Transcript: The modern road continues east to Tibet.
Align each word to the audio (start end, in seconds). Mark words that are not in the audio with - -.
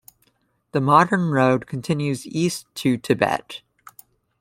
The 0.71 0.81
modern 0.81 1.29
road 1.29 1.67
continues 1.67 2.25
east 2.25 2.65
to 2.73 2.97
Tibet. 2.97 3.61